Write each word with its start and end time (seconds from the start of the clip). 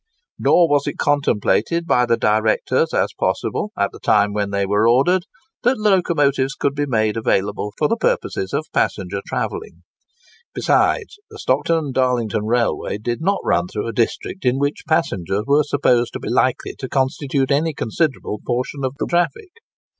Nor 0.39 0.67
was 0.67 0.87
it 0.87 0.97
contemplated 0.97 1.85
by 1.85 2.07
the 2.07 2.17
directors 2.17 2.91
as 2.91 3.13
possible, 3.19 3.71
at 3.77 3.91
the 3.91 3.99
time 3.99 4.33
when 4.33 4.49
they 4.49 4.65
were 4.65 4.89
ordered, 4.89 5.27
that 5.61 5.77
locomotives 5.77 6.55
could 6.55 6.73
be 6.73 6.87
made 6.87 7.17
available 7.17 7.71
for 7.77 7.87
the 7.87 7.97
purposes 7.97 8.51
of 8.51 8.65
passenger 8.73 9.21
travelling. 9.23 9.83
Besides, 10.55 11.19
the 11.29 11.37
Stockton 11.37 11.77
and 11.77 11.93
Darlington 11.93 12.47
Railway 12.47 12.97
did 12.97 13.21
not 13.21 13.41
run 13.43 13.67
through 13.67 13.87
a 13.87 13.93
district 13.93 14.43
in 14.43 14.57
which 14.57 14.85
passengers 14.87 15.43
were 15.45 15.61
supposed 15.63 16.13
to 16.13 16.19
be 16.19 16.29
likely 16.29 16.73
to 16.79 16.89
constitute 16.89 17.51
any 17.51 17.71
considerable 17.75 18.39
portion 18.43 18.83
of 18.83 18.93
the 18.97 19.05
traffic. 19.05 19.51